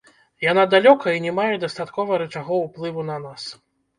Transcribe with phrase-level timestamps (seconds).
[0.51, 3.43] Яна далёка і не мае дастаткова рычагоў уплыву на нас.